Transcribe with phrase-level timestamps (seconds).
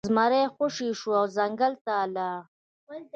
[0.09, 2.39] زمری خوشې شو او ځنګل ته لاړ.